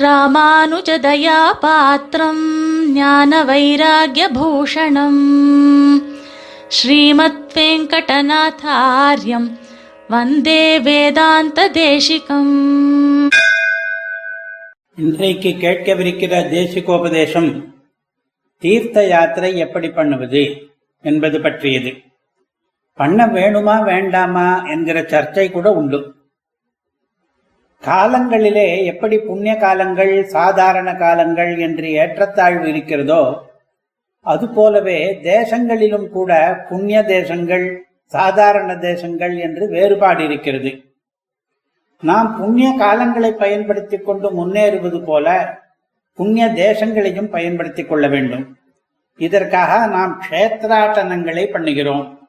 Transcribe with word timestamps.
ராமானுஜதயாபாத்திரம் 0.00 2.46
ஞான 2.86 3.44
வைராகியபூஷணம் 3.44 5.22
ஸ்ரீமத் 6.68 7.54
வெங்கடநாதாரியம் 7.54 9.58
வந்தே 10.08 10.78
வேதாந்த 10.78 11.70
தேசிகம் 11.70 13.30
இன்றைக்கு 14.94 15.48
கேட்கவிருக்கிற 15.48 16.54
தேசிகோபதேசம் 16.54 17.70
தீர்த்த 18.58 19.06
யாத்திரை 19.06 19.58
எப்படி 19.58 19.90
பண்ணுவது 19.90 20.70
என்பது 21.02 21.40
பற்றியது. 21.40 22.02
பண்ண 22.94 23.26
வேணுமா 23.26 23.84
வேண்டாமா 23.84 24.66
என்கிற 24.66 25.00
சர்ச்சை 25.00 25.50
கூட 25.50 25.72
உண்டு. 25.72 26.17
காலங்களிலே 27.86 28.84
எப்படி 28.84 29.18
புண்ணிய 29.18 29.56
காலங்கள் 29.56 30.24
சாதாரண 30.24 30.94
காலங்கள் 30.94 31.58
என்று 31.58 31.90
ஏற்றத்தாழ்வு 31.92 32.68
இருக்கிறதோ 32.68 33.42
அதுபோலவே 34.20 35.18
தேசங்களிலும் 35.22 36.08
கூட 36.08 36.60
புண்ணிய 36.68 37.02
தேசங்கள் 37.02 37.86
சாதாரண 38.04 38.76
தேசங்கள் 38.76 39.38
என்று 39.38 39.68
வேறுபாடு 39.68 40.24
இருக்கிறது. 40.24 40.84
நாம் 42.00 42.36
புண்ணிய 42.36 42.68
காலங்களை 42.78 43.30
பயன்படுத்திக் 43.30 44.04
கொண்டு 44.04 44.30
முன்னேறுவது 44.30 45.04
போல 45.04 45.58
புண்ணிய 46.14 46.46
தேசங்களையும் 46.46 47.30
பயன்படுத்திக் 47.30 47.88
கொள்ள 47.88 48.08
வேண்டும். 48.08 48.56
இதற்காக 49.16 49.86
நாம் 49.86 50.22
க்ஷேத்ராட்டனங்களை 50.30 51.50
பண்ணுகிறோம். 51.50 52.28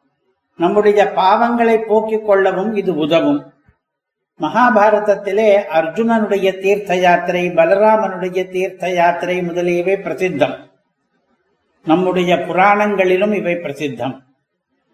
நம்முடைய 0.57 1.11
பாவங்களை 1.15 1.77
போக்கிக் 1.77 2.25
கொள்ளவும் 2.25 2.75
இது 2.75 2.95
உதவும். 2.95 3.53
மகாபாரதத்திலே 4.41 5.61
அர்ஜுனனுடைய 5.73 6.59
தீர்த்த 6.59 6.95
யாத்திரை 6.95 7.49
பலராமனுடைய 7.49 8.49
தீர்த்த 8.49 8.89
யாத்திரை 8.89 9.43
முதலியவை 9.43 9.93
பிரசித்தம். 9.93 10.55
நம்முடைய 11.85 12.35
புராணங்களிலும் 12.35 13.33
இவை 13.33 13.53
பிரசித்தம். 13.53 14.19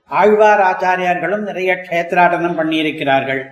ஆழ்வார் 0.07 0.59
ஆச்சாரியார்களும் 0.59 1.41
நிறைய 1.41 1.73
க்ஷேத்ராட்டனம் 1.73 2.57
பண்ணியிருக்கிறார்கள். 2.57 3.43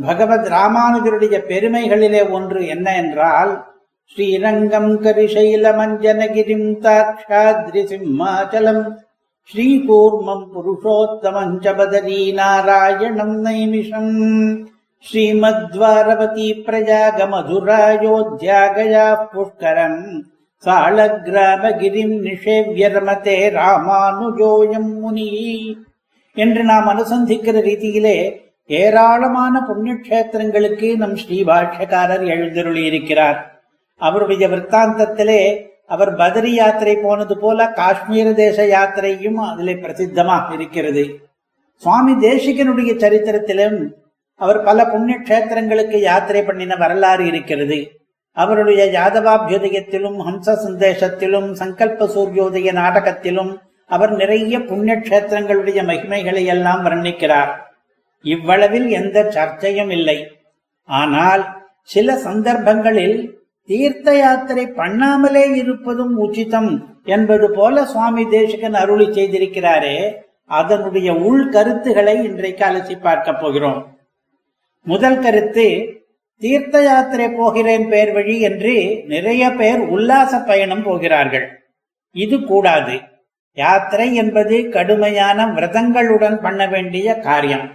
பகவத் 0.00 0.46
ராமானுஜருடைய 0.46 1.36
பெருமைகளிலே 1.48 2.30
ஒன்று 2.30 2.66
என்ன 2.66 2.96
என்றால் 2.96 3.66
ஸ்ரீரங்கம் 4.04 5.02
கரிசைல 5.02 5.72
மஞ்சனகிரிம் 5.80 6.68
தாட்சாத்ரி 6.80 7.82
சிம்மாச்சலம் 7.92 8.94
ஸ்ரீகூர்மம் 9.52 10.46
புருஷோத்தமஞ்சபதரி 10.54 12.32
நாராயணம் 12.32 13.44
நைமிஷம். 13.44 14.66
ஸ்ரீமத்வாரவதி 15.04 16.62
பிரஜாகமதுராயோத்யா 16.66 18.60
கயா 18.74 19.30
புஷ்கரம் 19.32 20.00
சாளகிராமகிரிம் 20.64 22.14
நிஷேவ்ய 22.24 22.88
ரமதே 22.88 23.36
ராமானுஜோயம் 23.54 24.90
முனி. 25.00 25.28
என்று 26.36 26.62
நாம் 26.64 26.88
அனுசந்திக்கிற 26.88 27.60
ரீதியிலே 27.60 28.16
ஏராளமான 28.70 29.54
புண்ணியக்ஷேத்திரங்களுக்கு 29.68 30.96
நம் 30.96 31.16
ஸ்ரீபாஷ்யக்காரர் 31.16 32.24
எழுந்தருளி 32.26 32.84
இருக்கிறார் 32.84 33.38
அவருடைய 34.00 34.48
விற்த்தாந்தத்திலே 34.48 35.40
அவர் 35.86 36.16
பதரி 36.16 36.52
யாத்திரை 36.54 36.96
போனது 36.96 37.38
போல 37.38 37.68
காஷ்மீர 37.72 38.32
தேச 38.32 38.66
யாத்திரையும் 38.66 39.38
அதிலே 39.44 39.74
பிரசித்தமாக 39.74 40.54
இருக்கிறது. 40.54 41.04
சுவாமி 41.82 42.12
தேசிகனுடைய 42.26 42.92
சரித்திரத்திலும் 42.98 43.78
அவர் 44.36 44.62
பல 44.62 44.86
புண்ணிய 44.86 45.18
கஷேத்திரங்களுக்கு 45.18 45.98
யாத்திரை 46.00 46.42
பண்ணின 46.42 46.76
வரலாறு 46.76 47.26
இருக்கிறது. 47.26 47.78
அவருடைய 48.32 48.84
யாதவாபியுதயத்திலும் 48.84 50.18
ஹம்ச 50.26 50.56
சந்தேசத்திலும் 50.64 51.48
சங்கல்ப 51.52 52.08
சூரியோதய 52.14 52.72
நாடகத்திலும் 52.72 53.60
அவர் 53.86 54.12
நிறைய 54.12 54.64
புண்ணிய 54.64 54.96
கஷேத்திரங்களுடைய 54.96 55.80
மகிமைகளை 55.90 56.44
எல்லாம் 56.44 56.84
வர்ணிக்கிறார். 56.84 57.52
இவ்வளவில் 58.22 58.88
எந்த 58.88 59.22
சர்ச்சையும் 59.22 59.90
இல்லை. 59.90 60.18
ஆனால் 60.88 61.44
சில 61.82 62.16
சந்தர்ப்பங்களில் 62.16 63.44
தீர்த்த 63.62 64.16
யாத்திரை 64.16 64.66
பண்ணாமலே 64.66 65.54
இருப்பதும் 65.54 66.16
உச்சிதம் 66.16 66.70
என்பது 67.04 67.50
போல 67.50 67.84
சுவாமி 67.84 68.28
தேசிகன் 68.28 68.74
அருளி 68.74 69.06
செய்திருக்கிறாரே. 69.06 69.96
அதனுடைய 70.44 71.14
உள் 71.14 71.48
கருத்துகளை 71.48 72.24
இன்றைக்கு 72.24 72.64
அலசி 72.66 73.00
பார்க்க 73.00 73.32
போகிறோம். 73.32 73.95
முதல் 74.86 75.20
கருத்து 75.20 75.66
தீர்த்த 76.42 76.82
யாத்திரை 76.82 77.28
போகிறேன் 77.28 77.86
பேர் 77.88 78.12
வழி 78.12 78.40
என்று 78.40 78.74
நிறைய 79.06 79.44
பேர் 79.50 79.78
உல்லாச 79.78 80.38
பயணம் 80.38 80.82
போகிறார்கள். 80.82 81.46
இது 82.14 82.36
கூடாது. 82.44 82.96
யாத்திரை 83.54 84.14
என்பது 84.14 84.56
கடுமையான 84.68 85.46
விரதங்களுடன் 85.46 86.36
பண்ண 86.36 86.66
வேண்டிய 86.66 87.14
காரியம். 87.18 87.66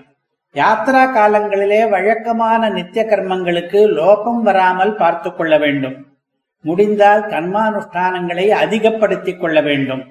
யாத்ரா 0.56 1.04
காலங்களிலே 1.16 1.90
வழக்கமான 1.90 2.70
நித்திய 2.70 3.04
கர்மங்களுக்கு 3.06 3.82
லோபம் 4.00 4.42
வராமல் 4.42 4.96
பார்த்து 4.96 5.30
கொள்ள 5.34 5.58
வேண்டும். 5.58 5.98
முடிந்தால் 6.66 7.24
கர்மானுஷ்டானங்களை 7.26 8.48
அதிகப்படுத்திக் 8.64 9.42
கொள்ள 9.42 9.62
வேண்டும். 9.62 10.04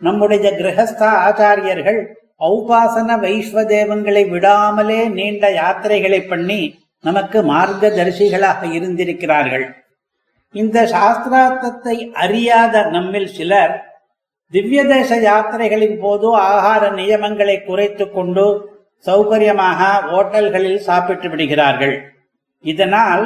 நம்முடைய 0.00 0.46
கிரகஸ்த 0.50 1.02
ஆச்சாரியர்கள் 1.26 2.00
ஔபாசன 2.40 3.16
வைஸ்வதேவங்களை 3.24 4.22
விடாமலே 4.34 5.00
நீண்ட 5.18 5.44
யாத்திரைகளை 5.50 6.20
பண்ணி 6.28 6.60
நமக்கு 7.04 7.38
மார்க்கதரிசிகளாக 7.52 8.60
இருந்திருக்கிறார்கள். 8.76 9.66
இந்த 10.54 10.78
சாஸ்திரார்த்தத்தை 10.94 11.96
அறியாத 12.12 12.82
நம்மில் 12.90 13.30
சிலர் 13.36 13.74
திவ்ய 14.52 14.80
தேச 14.84 15.10
யாத்திரைகளின் 15.20 15.98
போது 15.98 16.28
ஆகார 16.46 16.82
நியமங்களை 16.90 17.56
குறைத்துக் 17.64 18.14
கொண்டு 18.14 18.46
சௌகரியமாக 19.04 19.80
ஓட்டல்களில் 20.18 20.82
சாப்பிட்டு 20.88 21.28
விடுகிறார்கள். 21.28 21.94
இதனால் 22.64 23.24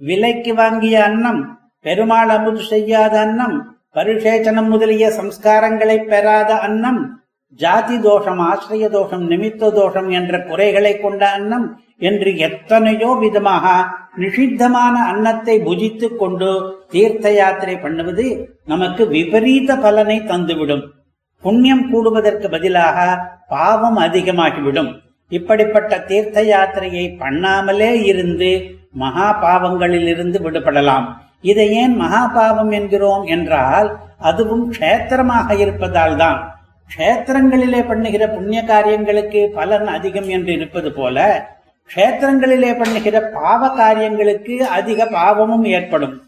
விலைக்கு 0.00 0.52
வாங்கிய 0.54 0.96
அன்னம் 1.04 1.42
பெருமாள் 1.84 2.32
அமுது 2.36 2.62
செய்யாத 2.72 3.14
அன்னம் 3.18 3.56
பரிசேச்சனம் 3.96 4.68
முதலிய 4.68 5.06
சம்ஸ்காரங்களை 5.18 5.98
பெறாத 6.12 6.52
அன்னம் 6.66 7.00
ஜாதி 7.60 7.96
தோஷம் 8.06 8.40
ஆசிரிய 8.50 8.86
தோஷம் 8.94 9.24
நிமித்த 9.30 9.70
தோஷம் 9.78 10.08
என்ற 10.18 10.38
குறைகளை 10.48 10.92
கொண்ட 10.96 11.22
அன்னம் 11.36 11.66
என்று 11.98 12.30
எத்தனையோ 12.46 13.10
விதமாக 13.20 13.66
நிஷித்தமான 14.22 14.94
அன்னத்தை 15.10 15.54
புஜித்துக் 15.66 16.18
கொண்டு 16.18 16.50
தீர்த்த 16.92 17.32
யாத்திரை 17.32 17.76
பண்ணுவது 17.76 18.26
நமக்கு 18.64 19.02
விபரீத 19.08 19.76
பலனை 19.76 20.18
தந்துவிடும். 20.30 20.84
புண்ணியம் 21.44 21.84
கூடுவதற்கு 21.92 22.48
பதிலாக 22.48 22.98
பாவம் 23.48 23.98
அதிகமாகிவிடும். 23.98 24.90
இப்படிப்பட்ட 25.32 25.92
தீர்த்த 26.10 26.38
யாத்திரையை 26.52 27.04
பண்ணாமலே 27.22 27.92
இருந்து 28.10 28.50
மகா 29.02 29.28
பாவங்களில் 29.44 30.08
இருந்து 30.14 30.40
விடுபடலாம். 30.40 31.06
இதை 31.50 31.68
ஏன் 31.82 31.94
மகா 32.02 32.22
பாவம் 32.36 32.70
என்கிறோம் 32.70 33.24
என்றால் 33.34 33.88
அதுவும் 34.18 34.66
க்ஷேத்திரமாக 34.72 35.56
இருப்பதால் 35.58 36.16
தான் 36.16 36.38
க்ஷேத்திரங்களிலே 36.90 37.86
பண்ணுகிற 37.86 38.28
புண்ணிய 38.28 38.64
காரியங்களுக்கு 38.64 39.50
பலன் 39.54 39.86
அதிகம் 39.86 40.28
என்று 40.28 40.52
இருப்பது 40.52 40.92
போல 40.92 41.48
க்ஷேத்திரங்களிலே 41.90 42.78
பண்ணுகிற 42.78 43.20
பாவ 43.20 43.68
காரியங்களுக்கு 43.68 44.66
அதிக 44.66 45.06
பாவமும் 45.06 45.64
ஏற்படும். 45.64 46.22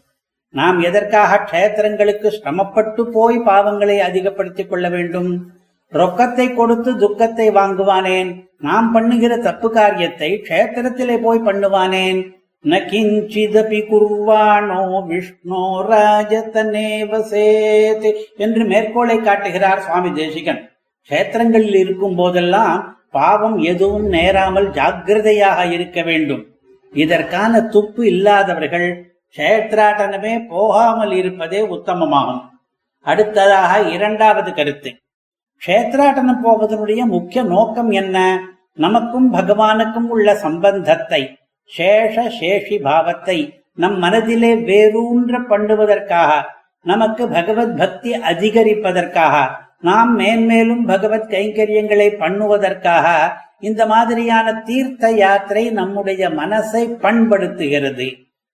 நாம் 0.49 0.79
எதற்காக 0.79 1.39
க்ஷேத்திரங்களுக்கு 1.51 2.27
சிரமப்பட்டு 2.27 3.07
போய் 3.07 3.37
பாவங்களை 3.39 3.97
அதிகப்படுத்திக் 3.99 4.69
கொள்ள 4.69 4.89
வேண்டும்? 4.89 5.47
ரொக்கத்தை 5.93 6.55
கொடுத்து 6.55 6.97
துக்கத்தை 6.97 7.49
வாங்குவானேன்? 7.49 8.29
நாம் 8.59 8.91
பண்ணுகிற 8.91 9.37
தப்பு 9.37 9.71
காரியத்தை 9.71 10.43
க்ஷேத்திரத்திலே 10.49 11.17
போய் 11.21 11.45
பண்ணுவானேன்? 11.45 12.36
ந 12.69 12.69
கிஞ்சிதபி 12.69 13.79
குர்வானோ 13.89 14.81
விஷ்ணோ 15.09 15.63
ராஜதனே 15.89 16.89
வசேத் 17.11 18.07
என்று 18.37 18.63
மேற்கோளை 18.63 19.21
காட்டுகிறார் 19.21 19.81
சுவாமி 19.81 20.11
தேசிகன். 20.13 20.61
க்ஷேத்திரங்களில் 21.09 21.75
இருக்கும் 21.75 22.15
போதெல்லாம் 22.15 22.97
பாவம் 23.11 23.57
எதுவும் 23.57 24.07
நேராமல் 24.07 24.69
ஜாக்கிரதையாக 24.71 25.65
இருக்க 25.65 26.01
வேண்டும். 26.01 26.43
இதற்கான 26.93 27.61
துப்பு 27.61 28.05
இல்லாதவர்கள் 28.05 28.87
க்ஷேத்ராட்டனமே 29.37 30.47
போகாமல் 30.49 31.11
இருப்பதே 31.11 31.61
உத்தமமாகும். 31.61 32.43
அடுத்ததாக 33.01 33.89
இரண்டாவது 33.89 34.53
கருத்து. 34.53 34.89
க்ஷேத்ராட்டனம் 35.61 36.43
போவதனுடைய 36.43 37.05
முக்கிய 37.05 37.43
நோக்கம் 37.43 37.91
என்ன? 37.91 38.39
நமக்கும் 38.73 39.33
பகவானுக்கும் 39.33 40.09
உள்ள 40.09 40.35
சம்பந்தத்தை. 40.35 41.21
சேஷ 41.71 42.15
சேஷி 42.39 42.81
பாவத்தை 42.81 43.37
நம் 43.73 43.97
மனதிலே 43.97 44.51
வேரூன்ற 44.69 45.39
பண்ணுவதற்காக 45.49 46.31
நமக்கு 46.81 47.27
பகவத் 47.27 47.77
பக்தி 47.77 48.11
அதிகரிப்பதற்காக 48.31 49.35
நாம் 49.81 50.15
மேன்மேலும் 50.15 50.85
பகவத் 50.85 51.29
கைங்கரியங்களை 51.29 52.07
பண்ணுவதற்காக 52.23 53.07
இந்த 53.59 53.85
மாதிரியான 53.85 54.53
தீர்த்த 54.61 55.11
யாத்திரை 55.11 55.69
நம்முடைய 55.69 56.29
மனசை 56.29 56.83
பண்படுத்துகிறது. 57.03 58.07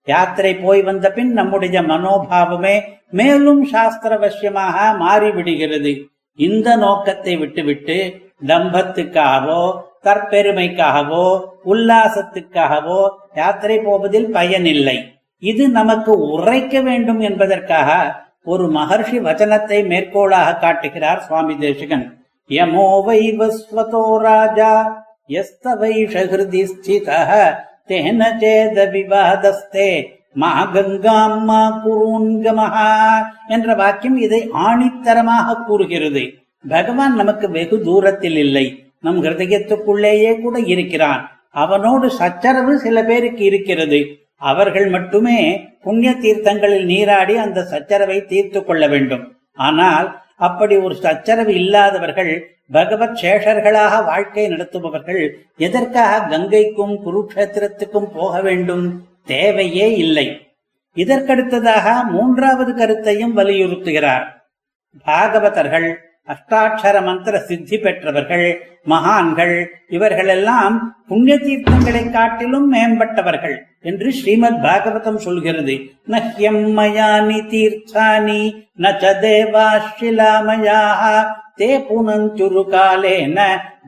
யாத்திரை 0.08 0.56
போய் 0.56 0.82
வந்த 0.82 1.12
பின் 1.12 1.32
நம்முடைய 1.34 1.82
மனோபாவமே 1.82 2.76
மேலும் 3.10 3.68
சாஸ்திரவசியமாக 3.72 4.78
மாறிவிடுகிறது. 5.00 5.94
இந்த 6.40 6.76
நோக்கத்தை 6.76 7.38
விட்டுவிட்டு 7.38 7.98
தம்பத்துக்காகவோ 8.46 9.64
தற்பெருமைக்காகவோ 10.06 11.26
உல்லாசத்துக்காகவோ 11.72 13.02
யாத்திரை 13.42 13.78
போவதில் 13.88 14.30
பயனில்லை. 14.38 14.98
இது 15.44 15.64
நமக்கு 15.80 16.12
உரைக்க 16.34 16.82
வேண்டும் 16.88 17.22
என்பதற்காக 17.30 17.90
ஒரு 18.52 18.66
மகர்ஷி 18.78 19.18
வச்சனத்தை 19.28 19.80
மேற்கோளாக 19.92 20.58
காட்டுகிறார் 20.64 21.22
சுவாமி 21.28 21.56
தேசிகன். 21.66 22.06
யமோ 22.50 22.88
வைவஸ்வதோ 23.08 24.06
ராஜா 24.28 24.74
யஸ்தவைஷஹிருதி 25.36 26.64
ஸ்திதः 26.72 27.32
தேன 27.90 28.22
சேத 28.42 28.78
விவாதஸ்தே 28.94 29.90
மா 30.42 30.52
மா 31.48 31.62
குருங்கமஹா 31.84 32.92
என்ற 33.56 33.76
வாக்கியம் 33.82 34.18
இதை 34.26 34.40
ஆணித்தரமாக 34.68 35.58
கூறுகிறது. 35.68 36.24
பகவான் 36.66 37.16
நமக்கு 37.22 37.46
வெகு 37.58 37.78
தூரத்தில் 37.88 38.40
இல்லை. 38.46 38.66
நம் 39.04 39.24
ஹிருதயத்துக்குள்ளேயே 39.24 40.42
கூட 40.42 40.60
இருக்கிறான். 40.60 41.24
அவனோடு 41.52 42.10
சச்சரவு 42.10 42.78
சில 42.78 43.04
பேருக்கு 43.04 43.44
இருக்கிறது. 43.44 44.00
அவர்கள் 44.36 44.88
மட்டுமே 44.88 45.68
புண்ணிய 45.82 46.12
தீர்த்தங்களில் 46.12 46.86
நீராடி 46.86 47.38
அந்த 47.38 47.62
சச்சரவை 47.62 48.26
தீர்த்து 48.26 48.66
கொள்ள 48.66 48.88
வேண்டும். 48.88 49.38
ஆனால் 49.54 50.08
அப்படி 50.38 50.78
ஒரு 50.78 50.96
சச்சரவு 50.96 51.54
இல்லாதவர்கள் 51.54 52.32
பகவத் 52.72 53.20
சேஷர்களாக 53.22 54.06
வாழ்க்கை 54.06 54.48
நடத்துபவர்கள் 54.48 55.32
எதற்காக 55.58 56.38
கங்கைக்கும் 56.38 56.96
குருக்ஷேத்திரத்துக்கும் 57.06 58.12
போக 58.14 58.42
வேண்டும்? 58.42 59.08
தேவையே 59.26 59.96
இல்லை. 59.96 60.48
இதற்கடுத்ததாக 60.96 62.04
மூன்றாவது 62.08 62.76
கருத்தையும் 62.76 63.38
வலியுறுத்துகிறார். 63.38 64.26
பாகவதர்கள் 65.06 65.94
அஷ்டாட்சர 66.28 67.04
மந்திர 67.06 67.40
சித்தி 67.40 67.78
பெற்றவர்கள் 67.78 68.46
மகான்கள் 68.84 69.56
இவர்களெல்லாம் 69.88 70.76
புண்ணிய 71.08 71.36
தீர்த்தங்களை 71.36 72.12
காட்டிலும் 72.12 72.74
மேம்பட்டவர்கள் 72.74 73.56
என்று 73.82 74.12
ஸ்ரீமத் 74.12 74.62
பாகவதம் 74.64 75.20
சொல்கிறது. 75.26 75.76
நஹ்யம்மயானி 76.08 77.40
தீர்த்தானி 77.54 78.42
நச்ச 78.80 79.14
தேவாஷிலாமயாக 79.26 81.02
தே 81.58 81.72
புனஞ்சுரு 81.90 82.64
காலேன 82.76 83.40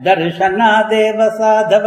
தர்ஷனா 0.04 0.70
தேவ 0.88 1.18
சாதவ 1.38 1.86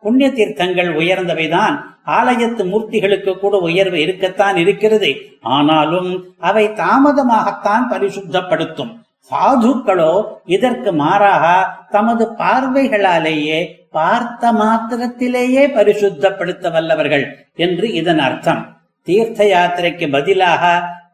புண்ணிய 0.00 0.30
தீர்த்தங்கள் 0.30 0.90
உயர்ந்தவைதான் 1.02 1.76
ஆலயத்து 2.06 2.62
மூர்த்திகளுக்கு 2.72 3.38
கூட 3.38 3.56
உயர்வு 3.58 4.00
இருக்கத்தான் 4.00 4.56
இருக்கிறது. 4.56 5.10
ஆனாலும் 5.40 6.10
அவை 6.38 6.64
தாமதமாகத்தான் 6.68 7.84
பரிசுத்தப்படுத்தும். 7.90 8.92
சாதுக்களோ 9.28 10.12
இதற்கு 10.44 10.90
மாறாக 10.92 11.44
தமது 11.90 12.24
பார்வைகளாலேயே 12.38 13.60
பார்த்த 13.90 14.52
மாத்திரத்திலேயே 14.52 15.62
பரிசுத்தப்படுத்த 15.76 16.70
வல்லவர்கள் 16.72 17.24
என்று 17.54 17.86
இதன் 17.92 18.18
அர்த்தம். 18.18 18.62
தீர்த்த 19.02 19.44
யாத்திரைக்கு 19.44 20.06
பதிலாக 20.10 20.64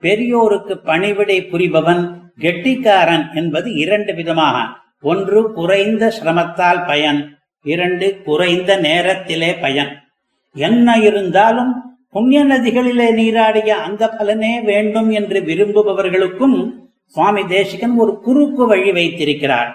பெரியோருக்கு 0.01 0.75
பணிவிடை 0.85 1.39
புரிபவன் 1.51 2.03
கெட்டிக்காரன் 2.39 3.27
என்பது 3.35 3.69
இரண்டு 3.75 4.15
விதமாக. 4.15 4.57
ஒன்று 5.03 5.53
குறைந்த 5.53 6.13
சிரமத்தால் 6.17 6.83
பயன் 6.87 7.21
இரண்டு 7.65 8.07
குறைந்த 8.25 8.71
நேரத்திலே 8.77 9.51
பயன். 9.65 9.93
என்ன 10.57 10.97
இருந்தாலும் 10.99 11.73
புண்ணிய 12.11 12.41
நதிகளிலே 12.45 13.09
நீராடிய 13.21 13.71
அந்த 13.87 14.03
பலனே 14.19 14.53
வேண்டும் 14.63 15.11
என்று 15.11 15.41
விரும்புபவர்களுக்கும் 15.41 16.57
சுவாமி 17.15 17.43
தேசிகன் 17.47 17.97
ஒரு 17.99 18.13
குறுக்கு 18.21 18.67
வழி 18.67 18.93
வைத்திருக்கிறார். 18.93 19.71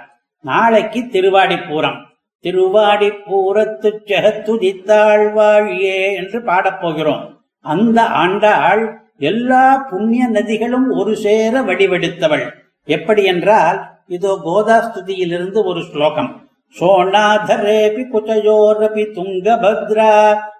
நாளைக்கு 0.46 1.00
திருவாடிப்பூரம். 1.14 2.00
திருவாடிப்பூரத்து 2.44 3.90
செகத்துதித்தாள் 4.10 5.26
வாழியே 5.38 6.00
என்று 6.16 6.40
பாடப்போகிறோம் 6.40 7.24
அந்த 7.66 8.02
ஆண்டாள் 8.24 8.84
எல்லா 9.18 9.66
புண்ணிய 9.90 10.28
நதிகளும் 10.28 10.88
ஒரு 11.00 11.16
சேர 11.16 11.62
வடிவெடுத்தவள். 11.62 12.46
எப்படி 12.88 13.24
என்றால் 13.24 13.80
இதோ 14.08 14.32
கோதாஸ்துதியிலிருந்து 14.46 15.60
ஒரு 15.66 15.82
ஸ்லோகம். 15.92 16.32
சோனாதரேபி 16.76 18.04
குச்சயோரபி 18.14 19.04
துங்கபத்ரா 19.18 20.16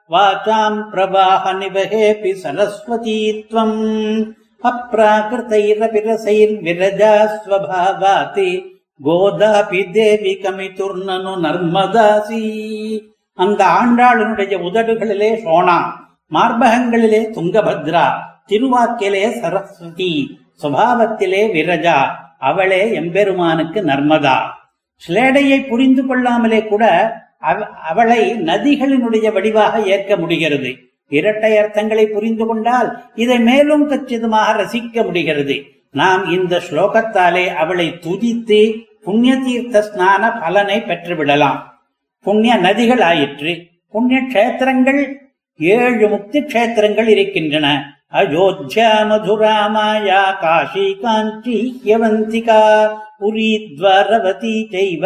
வாசாம் 0.10 0.80
பிரவாக 0.92 1.54
நிபகேபி 1.62 2.32
சரஸ்வதீத்வம். 2.44 3.80
அப்ராகிருதைரபி 4.64 6.04
கோதாபி 9.04 9.92
தேவி 9.92 10.38
கமிதுர்ணனு 10.42 11.36
நர்மதாசி. 11.44 13.02
அந்த 13.34 13.66
ஆண்டாளனுடைய 13.66 14.56
உதடுகளிலே 14.58 15.42
சோனா 15.42 16.10
மார்பகங்களிலே 16.32 17.30
துங்கபத்ரா 17.30 18.08
திருவாக்கிலே 18.48 19.40
சரஸ்வதி 19.40 20.40
சுபாவத்திலே 20.64 21.48
விரஜா 21.54 22.08
அவளே 22.40 22.94
எம்பெருமானுக்கு 22.94 23.82
நர்மதா. 23.82 24.36
ஸ்லேடையை 25.08 25.68
புரிந்து 25.68 26.06
கொள்ளாமலே 26.06 26.68
கூட 26.68 27.14
அவ- 27.40 27.68
அவளை 27.68 28.34
நதிகளினுடைய 28.34 29.32
வடிவாக 29.32 29.84
ஏற்க 29.86 30.16
முடிகிறது. 30.16 30.91
இரட்டை 31.18 31.52
அர்த்தங்களை 31.58 32.06
புரிந்து 32.16 32.46
கொண்டால் 32.46 32.90
இதை 33.24 33.38
மேலும் 33.50 33.86
கச்சிதமாக 33.90 34.56
ரசிக்க 34.62 35.04
முடிகிறது. 35.06 35.56
நாம் 36.00 36.24
இந்த 36.38 36.62
ஸ்லோகத்தாலே 36.68 37.46
அவளை 37.64 37.88
துதித்து 38.02 38.60
புண்ணிய 39.06 39.34
தீர்த்த 39.46 39.86
ஸ்நான 39.88 40.24
பலனை 40.42 40.78
பெற்றுவிடலாம். 40.88 41.60
புண்ணிய 42.26 42.56
நதிகள் 42.56 43.04
ஆயிற்று. 43.12 43.54
புண்ணிய 43.92 44.20
கஷேத்திரங்கள் 44.22 45.02
ஏழு 45.60 46.06
முக்தி 46.10 46.40
கஷேத்திரங்கள் 46.42 47.10
இருக்கின்றன. 47.16 47.68
அயோத்தியா 48.14 48.90
மதுரா 49.10 49.56
மாயா 49.76 50.22
காஷி 50.42 50.86
காஞ்சி 51.02 51.58
யவந்திகா 51.86 52.62
புரி 53.22 53.50
துவாரவதி 53.78 54.54
செய்வ 54.74 55.06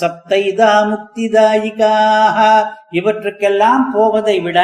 சப்தைதா 0.00 0.72
முக்திதாயிகாக. 0.90 2.38
இவற்றுக்கெல்லாம் 3.00 3.84
போவதை 3.94 4.36
விட 4.40 4.58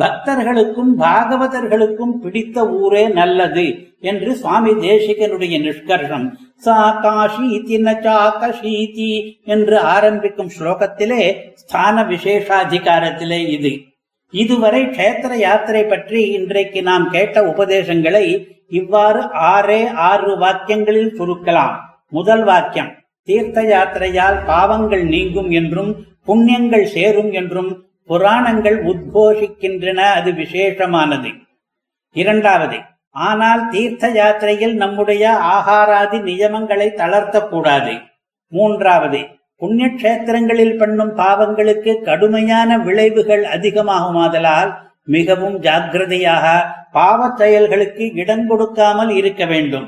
பக்தர்களுக்கும் 0.00 0.92
பாகவதர்களுக்கும் 1.02 2.14
பிடித்த 2.22 2.66
ஊரே 2.80 3.04
நல்லது 3.18 3.66
என்று 4.10 4.30
சுவாமி 4.40 4.72
தேசிகனுடைய 4.86 5.54
நிஷ்கர்ஷம். 5.66 6.26
சா 6.64 6.76
காஷீதி 7.04 7.76
நச்சா 7.86 8.18
கஷீதி 8.42 9.10
என்று 9.54 9.78
ஆரம்பிக்கும் 9.94 10.52
ஸ்லோகத்திலே 10.58 11.22
ஸ்தான 11.62 12.04
விசேஷாதிகாரத்திலே 12.12 13.40
இது. 13.56 13.72
இதுவரை 14.32 14.82
க்ஷேத்திர 14.84 15.32
யாத்திரை 15.46 15.84
பற்றி 15.84 16.20
இன்றைக்கு 16.38 16.82
நாம் 16.82 17.06
கேட்ட 17.10 17.36
உபதேசங்களை 17.52 18.26
இவ்வாறு 18.78 19.22
ஆறே 19.54 19.80
ஆறு 20.10 20.30
வாக்கியங்களில் 20.44 21.12
சுருக்கலாம். 21.18 21.74
முதல் 22.12 22.44
வாக்கியம். 22.44 22.90
தீர்த்த 23.28 23.58
யாத்திரையால் 23.62 24.38
பாவங்கள் 24.44 25.04
நீங்கும் 25.04 25.50
என்றும் 25.50 25.92
புண்ணியங்கள் 26.26 26.86
சேரும் 26.94 27.30
என்றும் 27.32 27.70
புராணங்கள் 28.06 28.78
உத்கோஷிக்கின்றன 28.84 30.00
அது 30.18 30.32
விசேஷமானது. 30.32 31.30
இரண்டாவது 32.16 32.78
ஆனால் 33.10 33.62
தீர்த்த 33.68 34.08
யாத்திரையில் 34.08 34.74
நம்முடைய 34.74 35.24
ஆகாராதி 35.56 36.18
நியமங்களை 36.28 36.88
தளர்த்தக்கூடாது. 37.00 37.94
மூன்றாவது 38.52 39.20
புண்ணியக்ஷேத்திரங்களில் 39.62 40.76
பண்ணும் 40.78 41.12
பாவங்களுக்கு 41.16 41.92
கடுமையான 42.02 42.78
விளைவுகள் 42.78 43.44
அதிகமாகுமாதலால் 43.56 44.70
மிகவும் 45.04 45.58
ஜாக்கிரதையாக 45.58 46.46
பாவச் 46.92 47.36
செயல்களுக்கு 47.36 48.04
இடம் 48.14 48.46
கொடுக்காமல் 48.46 49.10
இருக்க 49.10 49.44
வேண்டும். 49.44 49.86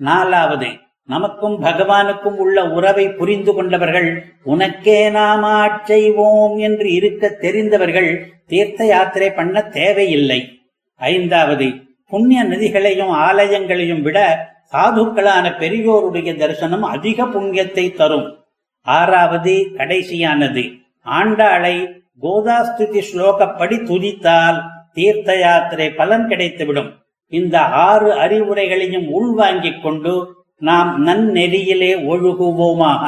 நாலாவது 0.00 0.68
நமக்கும் 1.06 1.56
பகவானுக்கும் 1.62 2.38
உள்ள 2.44 2.56
உறவை 2.70 3.08
புரிந்து 3.08 3.54
கொண்டவர்கள் 3.54 4.08
உனக்கே 4.42 5.10
நாம் 5.10 5.42
ஆட்செய்வோம் 5.42 6.56
என்று 6.58 6.88
இருக்க 6.92 7.28
தெரிந்தவர்கள் 7.40 8.10
தீர்த்த 8.46 8.86
யாத்திரை 8.86 9.30
பண்ண 9.30 9.62
தேவையில்லை. 9.78 10.40
ஐந்தாவது 11.00 11.68
புண்ணிய 12.10 12.42
நதிகளையும் 12.44 13.12
ஆலயங்களையும் 13.26 14.02
விட 14.02 14.18
சாதுக்களான 14.72 15.46
பெரியோருடைய 15.58 16.30
தரிசனம் 16.36 16.82
அதிக 16.94 17.24
புண்ணியத்தை 17.24 17.84
தரும். 17.94 18.28
ஆறாவது 18.86 19.54
கடைசியானது 19.78 20.64
ஆண்டாளை 21.06 21.76
கோதாஸ்துதி 22.22 23.00
ஸ்லோகப்படி 23.08 23.76
துதித்தால் 23.88 24.58
தீர்த்த 24.94 25.38
யாத்திரை 25.38 25.88
பலன் 25.90 26.26
கிடைத்துவிடும். 26.28 26.90
இந்த 27.32 27.56
ஆறு 27.60 28.10
அறிவுரைகளையும் 28.24 29.06
உள்வாங்கிக் 29.10 29.82
கொண்டு 29.82 30.14
நாம் 30.61 30.91
நன்னெறியிலே 31.07 31.91
ஒழுகுவோமாக 32.11 33.03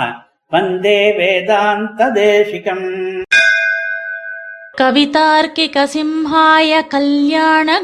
வந்தே 0.51 0.99
வேதாந்த 1.19 2.09
தேசிகம் 2.19 2.87
कवितार्किकसिंहाय 5.45 6.71
कल्याणगुणशालिने 6.93 7.81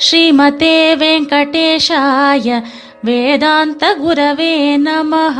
श्रीमते 0.00 0.76
वेङ्कटेशाय 1.00 2.48
वेदान्तगुरवे 3.04 4.54
नमः 4.78 5.38